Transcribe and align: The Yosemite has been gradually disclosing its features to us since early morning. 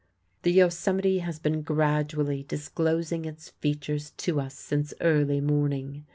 The 0.41 0.51
Yosemite 0.53 1.19
has 1.19 1.37
been 1.37 1.61
gradually 1.61 2.41
disclosing 2.41 3.23
its 3.25 3.49
features 3.49 4.09
to 4.17 4.39
us 4.41 4.55
since 4.57 4.95
early 4.99 5.41
morning. 5.41 6.07